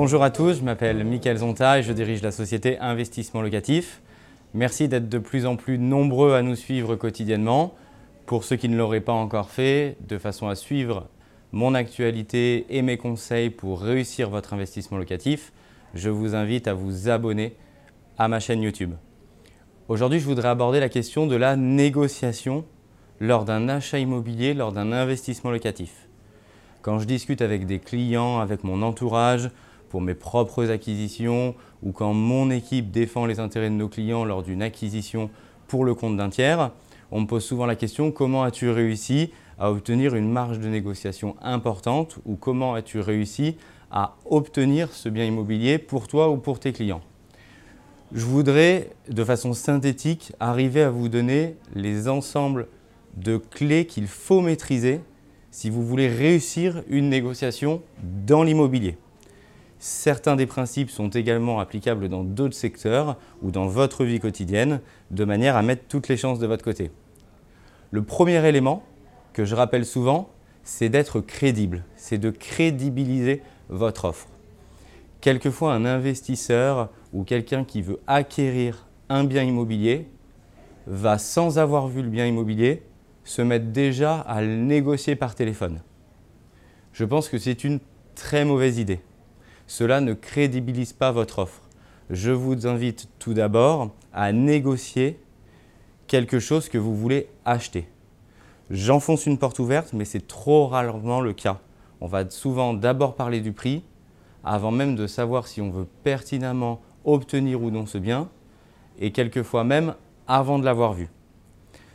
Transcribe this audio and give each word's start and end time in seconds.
Bonjour 0.00 0.22
à 0.22 0.30
tous, 0.30 0.58
je 0.58 0.62
m'appelle 0.62 1.02
Mickaël 1.02 1.38
Zonta 1.38 1.80
et 1.80 1.82
je 1.82 1.92
dirige 1.92 2.22
la 2.22 2.30
société 2.30 2.78
Investissement 2.78 3.42
Locatif. 3.42 4.00
Merci 4.54 4.86
d'être 4.86 5.08
de 5.08 5.18
plus 5.18 5.44
en 5.44 5.56
plus 5.56 5.76
nombreux 5.76 6.34
à 6.34 6.42
nous 6.42 6.54
suivre 6.54 6.94
quotidiennement. 6.94 7.74
Pour 8.24 8.44
ceux 8.44 8.54
qui 8.54 8.68
ne 8.68 8.76
l'auraient 8.76 9.00
pas 9.00 9.12
encore 9.12 9.50
fait, 9.50 9.96
de 10.06 10.16
façon 10.16 10.46
à 10.46 10.54
suivre 10.54 11.08
mon 11.50 11.74
actualité 11.74 12.64
et 12.70 12.82
mes 12.82 12.96
conseils 12.96 13.50
pour 13.50 13.80
réussir 13.80 14.30
votre 14.30 14.54
investissement 14.54 14.98
locatif, 14.98 15.52
je 15.94 16.10
vous 16.10 16.36
invite 16.36 16.68
à 16.68 16.74
vous 16.74 17.08
abonner 17.08 17.56
à 18.18 18.28
ma 18.28 18.38
chaîne 18.38 18.62
YouTube. 18.62 18.92
Aujourd'hui, 19.88 20.20
je 20.20 20.26
voudrais 20.26 20.50
aborder 20.50 20.78
la 20.78 20.88
question 20.88 21.26
de 21.26 21.34
la 21.34 21.56
négociation 21.56 22.64
lors 23.18 23.44
d'un 23.44 23.68
achat 23.68 23.98
immobilier, 23.98 24.54
lors 24.54 24.70
d'un 24.70 24.92
investissement 24.92 25.50
locatif. 25.50 26.08
Quand 26.82 27.00
je 27.00 27.04
discute 27.04 27.42
avec 27.42 27.66
des 27.66 27.80
clients, 27.80 28.38
avec 28.38 28.62
mon 28.62 28.82
entourage, 28.82 29.50
pour 29.88 30.00
mes 30.00 30.14
propres 30.14 30.70
acquisitions, 30.70 31.54
ou 31.82 31.92
quand 31.92 32.12
mon 32.12 32.50
équipe 32.50 32.90
défend 32.90 33.26
les 33.26 33.40
intérêts 33.40 33.70
de 33.70 33.74
nos 33.74 33.88
clients 33.88 34.24
lors 34.24 34.42
d'une 34.42 34.62
acquisition 34.62 35.30
pour 35.66 35.84
le 35.84 35.94
compte 35.94 36.16
d'un 36.16 36.30
tiers, 36.30 36.72
on 37.10 37.22
me 37.22 37.26
pose 37.26 37.44
souvent 37.44 37.66
la 37.66 37.76
question 37.76 38.10
comment 38.10 38.42
as-tu 38.42 38.70
réussi 38.70 39.30
à 39.58 39.70
obtenir 39.70 40.14
une 40.14 40.30
marge 40.30 40.58
de 40.58 40.68
négociation 40.68 41.36
importante 41.42 42.18
ou 42.26 42.36
comment 42.36 42.74
as-tu 42.74 43.00
réussi 43.00 43.56
à 43.90 44.16
obtenir 44.26 44.92
ce 44.92 45.08
bien 45.08 45.24
immobilier 45.24 45.78
pour 45.78 46.06
toi 46.06 46.30
ou 46.30 46.36
pour 46.36 46.60
tes 46.60 46.72
clients? 46.72 47.00
Je 48.12 48.24
voudrais, 48.24 48.90
de 49.10 49.24
façon 49.24 49.52
synthétique, 49.52 50.32
arriver 50.40 50.82
à 50.82 50.90
vous 50.90 51.08
donner 51.08 51.56
les 51.74 52.08
ensembles 52.08 52.68
de 53.16 53.36
clés 53.36 53.86
qu'il 53.86 54.06
faut 54.06 54.40
maîtriser 54.40 55.00
si 55.50 55.70
vous 55.70 55.84
voulez 55.84 56.08
réussir 56.08 56.82
une 56.88 57.08
négociation 57.08 57.82
dans 58.02 58.42
l'immobilier. 58.42 58.96
Certains 59.78 60.34
des 60.34 60.46
principes 60.46 60.90
sont 60.90 61.08
également 61.08 61.60
applicables 61.60 62.08
dans 62.08 62.24
d'autres 62.24 62.56
secteurs 62.56 63.16
ou 63.42 63.50
dans 63.50 63.68
votre 63.68 64.04
vie 64.04 64.18
quotidienne, 64.18 64.80
de 65.10 65.24
manière 65.24 65.56
à 65.56 65.62
mettre 65.62 65.84
toutes 65.88 66.08
les 66.08 66.16
chances 66.16 66.40
de 66.40 66.46
votre 66.46 66.64
côté. 66.64 66.90
Le 67.92 68.02
premier 68.02 68.44
élément 68.46 68.82
que 69.32 69.44
je 69.44 69.54
rappelle 69.54 69.86
souvent, 69.86 70.30
c'est 70.64 70.88
d'être 70.88 71.20
crédible, 71.20 71.84
c'est 71.94 72.18
de 72.18 72.30
crédibiliser 72.30 73.40
votre 73.68 74.06
offre. 74.06 74.26
Quelquefois, 75.20 75.74
un 75.74 75.84
investisseur 75.84 76.90
ou 77.12 77.22
quelqu'un 77.22 77.64
qui 77.64 77.80
veut 77.80 78.00
acquérir 78.06 78.86
un 79.08 79.24
bien 79.24 79.44
immobilier 79.44 80.08
va, 80.86 81.18
sans 81.18 81.58
avoir 81.58 81.88
vu 81.88 82.02
le 82.02 82.08
bien 82.08 82.26
immobilier, 82.26 82.82
se 83.24 83.42
mettre 83.42 83.66
déjà 83.66 84.18
à 84.20 84.40
le 84.42 84.56
négocier 84.56 85.16
par 85.16 85.34
téléphone. 85.34 85.80
Je 86.92 87.04
pense 87.04 87.28
que 87.28 87.38
c'est 87.38 87.62
une 87.62 87.78
très 88.14 88.44
mauvaise 88.44 88.78
idée. 88.78 89.00
Cela 89.68 90.00
ne 90.00 90.14
crédibilise 90.14 90.94
pas 90.94 91.12
votre 91.12 91.40
offre. 91.40 91.60
Je 92.08 92.30
vous 92.30 92.66
invite 92.66 93.10
tout 93.18 93.34
d'abord 93.34 93.90
à 94.14 94.32
négocier 94.32 95.20
quelque 96.06 96.40
chose 96.40 96.70
que 96.70 96.78
vous 96.78 96.96
voulez 96.96 97.28
acheter. 97.44 97.86
J'enfonce 98.70 99.26
une 99.26 99.36
porte 99.36 99.58
ouverte, 99.58 99.92
mais 99.92 100.06
c'est 100.06 100.26
trop 100.26 100.66
rarement 100.68 101.20
le 101.20 101.34
cas. 101.34 101.60
On 102.00 102.06
va 102.06 102.28
souvent 102.30 102.72
d'abord 102.72 103.14
parler 103.14 103.42
du 103.42 103.52
prix, 103.52 103.84
avant 104.42 104.70
même 104.70 104.96
de 104.96 105.06
savoir 105.06 105.46
si 105.46 105.60
on 105.60 105.70
veut 105.70 105.86
pertinemment 106.02 106.80
obtenir 107.04 107.62
ou 107.62 107.70
non 107.70 107.84
ce 107.84 107.98
bien, 107.98 108.30
et 108.98 109.12
quelquefois 109.12 109.64
même 109.64 109.94
avant 110.26 110.58
de 110.58 110.64
l'avoir 110.64 110.94
vu. 110.94 111.10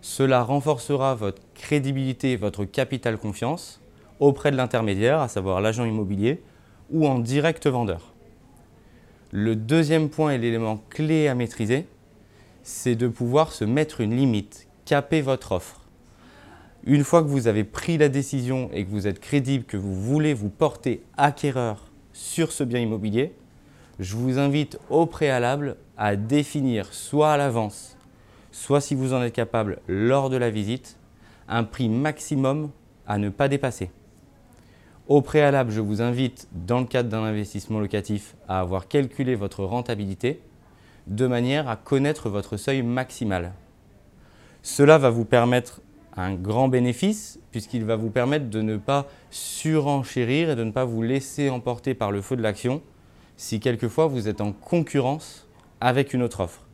Cela 0.00 0.42
renforcera 0.42 1.14
votre 1.14 1.42
crédibilité 1.52 2.36
votre 2.36 2.64
capital 2.64 3.18
confiance 3.18 3.82
auprès 4.20 4.50
de 4.50 4.56
l'intermédiaire, 4.56 5.20
à 5.20 5.28
savoir 5.28 5.60
l'agent 5.60 5.84
immobilier, 5.84 6.42
ou 6.90 7.06
en 7.06 7.18
direct 7.18 7.66
vendeur. 7.66 8.12
Le 9.30 9.56
deuxième 9.56 10.08
point 10.08 10.32
et 10.32 10.38
l'élément 10.38 10.82
clé 10.90 11.28
à 11.28 11.34
maîtriser, 11.34 11.86
c'est 12.62 12.96
de 12.96 13.08
pouvoir 13.08 13.52
se 13.52 13.64
mettre 13.64 14.00
une 14.00 14.16
limite, 14.16 14.68
caper 14.84 15.20
votre 15.20 15.52
offre. 15.52 15.80
Une 16.84 17.04
fois 17.04 17.22
que 17.22 17.28
vous 17.28 17.46
avez 17.46 17.64
pris 17.64 17.98
la 17.98 18.08
décision 18.08 18.70
et 18.72 18.84
que 18.84 18.90
vous 18.90 19.06
êtes 19.06 19.20
crédible, 19.20 19.64
que 19.64 19.76
vous 19.76 19.94
voulez 19.94 20.32
vous 20.32 20.48
porter 20.48 21.02
acquéreur 21.16 21.90
sur 22.12 22.52
ce 22.52 22.64
bien 22.64 22.80
immobilier, 22.80 23.32
je 23.98 24.16
vous 24.16 24.38
invite 24.38 24.78
au 24.88 25.06
préalable 25.06 25.76
à 25.96 26.16
définir 26.16 26.92
soit 26.94 27.32
à 27.32 27.36
l'avance 27.36 27.98
soit 28.58 28.80
si 28.80 28.94
vous 28.94 29.12
en 29.14 29.22
êtes 29.22 29.34
capable 29.34 29.78
lors 29.86 30.30
de 30.30 30.36
la 30.36 30.50
visite, 30.50 30.96
un 31.48 31.64
prix 31.64 31.88
maximum 31.88 32.70
à 33.06 33.18
ne 33.18 33.28
pas 33.28 33.48
dépasser. 33.48 33.90
Au 35.08 35.22
préalable, 35.22 35.72
je 35.72 35.80
vous 35.80 36.02
invite, 36.02 36.48
dans 36.52 36.80
le 36.80 36.86
cadre 36.86 37.08
d'un 37.08 37.24
investissement 37.24 37.80
locatif, 37.80 38.36
à 38.46 38.60
avoir 38.60 38.88
calculé 38.88 39.34
votre 39.34 39.64
rentabilité 39.64 40.40
de 41.06 41.26
manière 41.26 41.68
à 41.68 41.76
connaître 41.76 42.28
votre 42.28 42.56
seuil 42.56 42.82
maximal. 42.82 43.52
Cela 44.62 44.98
va 44.98 45.10
vous 45.10 45.24
permettre 45.24 45.80
un 46.16 46.34
grand 46.34 46.68
bénéfice 46.68 47.40
puisqu'il 47.50 47.84
va 47.84 47.96
vous 47.96 48.10
permettre 48.10 48.50
de 48.50 48.60
ne 48.60 48.76
pas 48.76 49.06
surenchérir 49.30 50.50
et 50.50 50.56
de 50.56 50.64
ne 50.64 50.72
pas 50.72 50.84
vous 50.84 51.02
laisser 51.02 51.48
emporter 51.48 51.94
par 51.94 52.12
le 52.12 52.20
feu 52.20 52.36
de 52.36 52.42
l'action 52.42 52.82
si 53.36 53.60
quelquefois 53.60 54.06
vous 54.08 54.28
êtes 54.28 54.40
en 54.40 54.52
concurrence 54.52 55.46
avec 55.80 56.12
une 56.12 56.22
autre 56.22 56.40
offre 56.40 56.68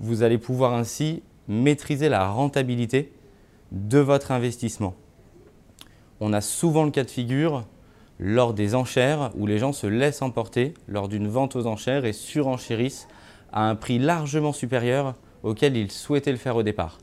vous 0.00 0.22
allez 0.22 0.38
pouvoir 0.38 0.74
ainsi 0.74 1.22
maîtriser 1.46 2.08
la 2.08 2.28
rentabilité 2.28 3.12
de 3.70 3.98
votre 3.98 4.32
investissement. 4.32 4.94
On 6.20 6.34
a 6.34 6.42
souvent 6.42 6.84
le 6.84 6.90
cas 6.90 7.04
de 7.04 7.10
figure 7.10 7.64
lors 8.18 8.52
des 8.52 8.74
enchères 8.74 9.30
où 9.34 9.46
les 9.46 9.56
gens 9.56 9.72
se 9.72 9.86
laissent 9.86 10.20
emporter 10.20 10.74
lors 10.86 11.08
d'une 11.08 11.28
vente 11.28 11.56
aux 11.56 11.66
enchères 11.66 12.04
et 12.04 12.12
surenchérissent 12.12 13.08
à 13.52 13.68
un 13.68 13.74
prix 13.74 13.98
largement 13.98 14.52
supérieur 14.52 15.14
auquel 15.42 15.78
ils 15.78 15.90
souhaitaient 15.90 16.30
le 16.30 16.36
faire 16.36 16.56
au 16.56 16.62
départ. 16.62 16.98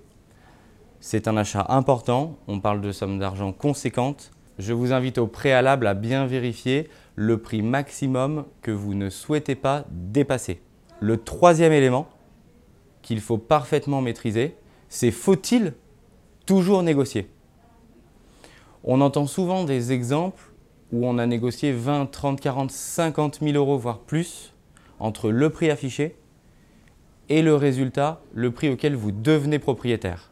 C'est 1.00 1.28
un 1.28 1.36
achat 1.36 1.66
important, 1.70 2.38
on 2.48 2.60
parle 2.60 2.82
de 2.82 2.92
sommes 2.92 3.18
d'argent 3.18 3.52
conséquentes. 3.52 4.32
Je 4.60 4.74
vous 4.74 4.94
invite 4.94 5.18
au 5.18 5.26
préalable 5.26 5.88
à 5.88 5.96
bien 5.96 6.28
vérifier 6.28 6.88
le 7.16 7.40
prix 7.40 7.64
maximum 7.64 8.46
que 8.62 8.72
vous 8.72 8.94
ne 8.94 9.10
souhaitez 9.10 9.56
pas 9.56 9.86
dépasser. 9.90 10.62
Le 11.00 11.18
troisième 11.18 11.74
élément, 11.74 12.08
qu'il 13.02 13.22
faut 13.22 13.38
parfaitement 13.40 14.02
maîtriser, 14.02 14.56
c'est 14.90 15.12
faut-il 15.12 15.74
toujours 16.46 16.84
négocier? 16.84 17.28
On 18.90 19.02
entend 19.02 19.28
souvent 19.28 19.66
des 19.66 19.92
exemples 19.92 20.54
où 20.94 21.06
on 21.06 21.18
a 21.18 21.26
négocié 21.26 21.74
20, 21.74 22.06
30, 22.06 22.40
40, 22.40 22.72
50 22.72 23.40
000 23.42 23.58
euros, 23.58 23.78
voire 23.78 24.00
plus, 24.00 24.54
entre 24.98 25.30
le 25.30 25.50
prix 25.50 25.70
affiché 25.70 26.16
et 27.28 27.42
le 27.42 27.54
résultat, 27.54 28.22
le 28.34 28.50
prix 28.52 28.70
auquel 28.70 28.96
vous 28.96 29.12
devenez 29.12 29.60
propriétaire. 29.60 30.32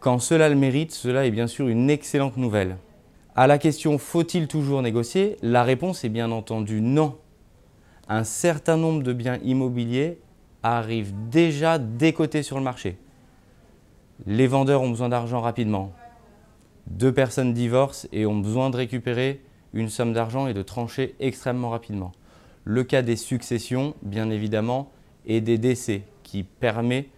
Quand 0.00 0.18
cela 0.18 0.48
le 0.48 0.56
mérite, 0.56 0.90
cela 0.90 1.26
est 1.26 1.30
bien 1.30 1.46
sûr 1.46 1.68
une 1.68 1.90
excellente 1.90 2.36
nouvelle. 2.36 2.76
À 3.36 3.46
la 3.46 3.58
question 3.58 3.98
faut-il 3.98 4.48
toujours 4.48 4.82
négocier 4.82 5.36
La 5.40 5.62
réponse 5.62 6.02
est 6.02 6.08
bien 6.08 6.32
entendu 6.32 6.80
non. 6.80 7.18
Un 8.08 8.24
certain 8.24 8.76
nombre 8.76 9.04
de 9.04 9.12
biens 9.12 9.38
immobiliers 9.44 10.18
arrivent 10.64 11.14
déjà 11.30 11.78
décotés 11.78 12.42
sur 12.42 12.58
le 12.58 12.64
marché. 12.64 12.98
Les 14.26 14.48
vendeurs 14.48 14.82
ont 14.82 14.90
besoin 14.90 15.08
d'argent 15.08 15.40
rapidement. 15.40 15.92
Deux 16.90 17.12
personnes 17.12 17.52
divorcent 17.52 18.08
et 18.12 18.26
ont 18.26 18.38
besoin 18.38 18.70
de 18.70 18.76
récupérer 18.76 19.42
une 19.74 19.88
somme 19.88 20.12
d'argent 20.12 20.46
et 20.46 20.54
de 20.54 20.62
trancher 20.62 21.14
extrêmement 21.20 21.70
rapidement. 21.70 22.12
Le 22.64 22.82
cas 22.82 23.02
des 23.02 23.16
successions, 23.16 23.94
bien 24.02 24.30
évidemment, 24.30 24.90
et 25.26 25.40
des 25.40 25.58
décès 25.58 26.02
qui 26.22 26.42
permet 26.42 27.08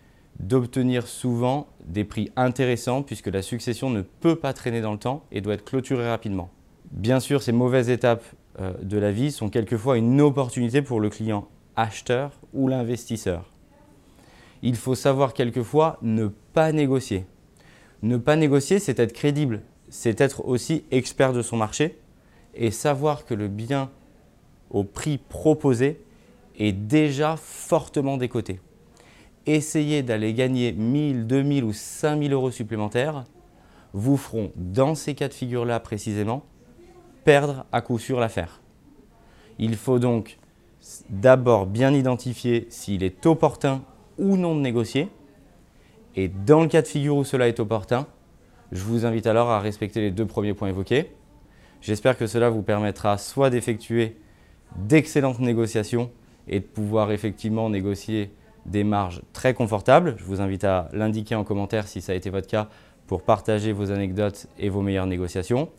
d'obtenir 0.41 1.07
souvent 1.07 1.69
des 1.85 2.05
prix 2.05 2.31
intéressants 2.37 3.03
puisque 3.03 3.29
la 3.29 3.43
succession 3.43 3.91
ne 3.91 4.03
peut 4.03 4.37
pas 4.37 4.53
traîner 4.53 4.81
dans 4.81 4.93
le 4.93 4.99
temps 4.99 5.25
et 5.31 5.41
doit 5.41 5.55
être 5.55 5.65
clôturée 5.65 6.09
rapidement. 6.09 6.51
Bien 6.91 7.21
sûr, 7.21 7.43
ces 7.43 7.53
mauvaises 7.53 7.91
étapes 7.91 8.25
euh, 8.59 8.73
de 8.83 8.99
la 8.99 9.13
vie 9.13 9.31
sont 9.31 9.49
quelquefois 9.49 9.97
une 9.97 10.21
opportunité 10.21 10.83
pour 10.83 11.01
le 11.01 11.09
client 11.09 11.47
acheteur 11.77 12.33
ou 12.53 12.67
l'investisseur. 12.69 13.51
Il 14.63 14.77
faut 14.77 14.95
savoir 14.95 15.33
quelquefois 15.33 15.99
ne 16.03 16.27
pas 16.27 16.73
négocier. 16.73 17.27
Ne 18.03 18.17
pas 18.17 18.37
négocier, 18.37 18.79
c'est 18.79 18.99
être 18.99 19.13
crédible, 19.13 19.63
c'est 19.89 20.21
être 20.21 20.47
aussi 20.47 20.85
expert 20.91 21.33
de 21.33 21.43
son 21.43 21.57
marché 21.57 21.99
et 22.55 22.71
savoir 22.71 23.25
que 23.25 23.35
le 23.35 23.49
bien 23.49 23.91
au 24.71 24.85
prix 24.85 25.19
proposé 25.19 26.01
est 26.59 26.73
déjà 26.73 27.37
fortement 27.37 28.17
décoté. 28.17 28.61
Essayez 29.47 30.03
d'aller 30.03 30.35
gagner 30.35 30.73
1000, 30.73 31.27
2000 31.27 31.65
ou 31.65 31.73
5000 31.73 32.33
euros 32.33 32.51
supplémentaires 32.51 33.25
vous 33.93 34.17
feront, 34.17 34.53
dans 34.57 34.95
ces 34.95 35.15
cas 35.15 35.29
de 35.29 35.35
figure-là 35.35 35.81
précisément, 35.81 36.45
perdre 37.25 37.65
à 37.73 37.81
coup 37.81 37.99
sûr 37.99 38.21
l'affaire. 38.21 38.61
Il 39.59 39.77
faut 39.77 39.99
donc 39.99 40.39
d'abord 41.09 41.67
bien 41.67 41.93
identifier 41.93 42.67
s'il 42.71 43.03
est 43.03 43.27
opportun 43.27 43.83
ou 44.19 44.37
non 44.37 44.55
de 44.55 44.61
négocier. 44.61 45.09
Et 46.17 46.29
dans 46.29 46.63
le 46.63 46.69
cas 46.69 46.83
de 46.83 46.87
figure 46.87 47.17
où 47.17 47.25
cela 47.25 47.49
est 47.49 47.61
opportun, 47.61 48.07
je 48.73 48.83
vous 48.83 49.07
invite 49.07 49.27
alors 49.27 49.51
à 49.51 49.61
respecter 49.61 50.01
les 50.01 50.11
deux 50.11 50.27
premiers 50.27 50.55
points 50.55 50.69
évoqués. 50.69 51.13
J'espère 51.81 52.17
que 52.17 52.27
cela 52.27 52.51
vous 52.51 52.63
permettra 52.63 53.17
soit 53.19 53.51
d'effectuer 53.51 54.17
d'excellentes 54.77 55.41
négociations 55.41 56.11
et 56.49 56.61
de 56.61 56.65
pouvoir 56.65 57.13
effectivement 57.13 57.71
négocier 57.71 58.31
des 58.67 58.85
marges 58.85 59.23
très 59.33 59.55
confortables. 59.55 60.15
Je 60.19 60.25
vous 60.25 60.41
invite 60.41 60.65
à 60.65 60.89
l'indiquer 60.93 61.35
en 61.35 61.45
commentaire 61.45 61.89
si 61.89 62.01
ça 62.01 62.13
a 62.13 62.15
été 62.15 62.31
votre 62.31 62.47
cas 62.47 62.69
pour 63.07 63.23
partager 63.23 63.73
vos 63.73 63.91
anecdotes 63.91 64.47
et 64.59 64.69
vos 64.69 64.83
meilleures 64.83 65.07
négociations. 65.07 65.71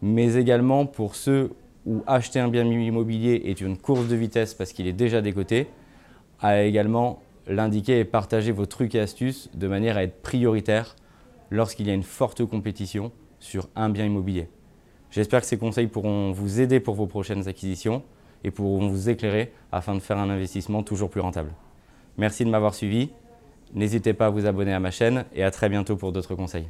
Mais 0.00 0.34
également 0.34 0.86
pour 0.86 1.14
ceux 1.14 1.50
où 1.84 2.02
acheter 2.06 2.38
un 2.38 2.48
bien 2.48 2.64
immobilier 2.64 3.42
est 3.46 3.60
une 3.60 3.76
course 3.76 4.06
de 4.06 4.16
vitesse 4.16 4.54
parce 4.54 4.72
qu'il 4.72 4.86
est 4.86 4.92
déjà 4.92 5.20
décoté, 5.20 5.66
à 6.40 6.62
également 6.62 7.20
l'indiquer 7.46 8.00
et 8.00 8.04
partager 8.04 8.52
vos 8.52 8.66
trucs 8.66 8.94
et 8.94 9.00
astuces 9.00 9.50
de 9.54 9.66
manière 9.68 9.96
à 9.96 10.02
être 10.02 10.22
prioritaire 10.22 10.96
lorsqu'il 11.50 11.86
y 11.86 11.90
a 11.90 11.94
une 11.94 12.02
forte 12.02 12.44
compétition 12.44 13.12
sur 13.38 13.68
un 13.76 13.90
bien 13.90 14.06
immobilier. 14.06 14.48
J'espère 15.10 15.40
que 15.40 15.46
ces 15.46 15.58
conseils 15.58 15.88
pourront 15.88 16.32
vous 16.32 16.60
aider 16.60 16.80
pour 16.80 16.94
vos 16.94 17.06
prochaines 17.06 17.48
acquisitions 17.48 18.02
et 18.44 18.50
pourront 18.50 18.88
vous 18.88 19.10
éclairer 19.10 19.52
afin 19.70 19.94
de 19.94 20.00
faire 20.00 20.18
un 20.18 20.30
investissement 20.30 20.82
toujours 20.82 21.10
plus 21.10 21.20
rentable. 21.20 21.52
Merci 22.16 22.44
de 22.44 22.50
m'avoir 22.50 22.74
suivi. 22.74 23.10
N'hésitez 23.74 24.14
pas 24.14 24.26
à 24.26 24.30
vous 24.30 24.46
abonner 24.46 24.72
à 24.72 24.80
ma 24.80 24.90
chaîne 24.90 25.24
et 25.34 25.42
à 25.42 25.50
très 25.50 25.68
bientôt 25.68 25.96
pour 25.96 26.12
d'autres 26.12 26.34
conseils. 26.34 26.68